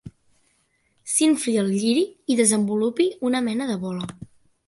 S'infli 1.15 1.53
el 1.63 1.69
lliri 1.73 2.05
i 2.35 2.39
desenvolupi 2.41 3.09
una 3.31 3.45
mena 3.51 3.71
de 3.73 3.79
bola. 3.87 4.11